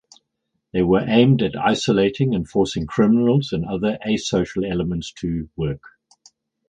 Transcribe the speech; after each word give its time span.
They 0.73 0.81
were 0.81 1.05
aimed 1.07 1.43
at 1.43 1.55
isolating 1.55 2.33
and 2.33 2.49
forcing 2.49 2.87
criminals 2.87 3.51
and 3.53 3.63
other 3.63 3.99
asocial 4.03 4.67
elements 4.67 5.11
to 5.17 5.47
work. 5.55 5.83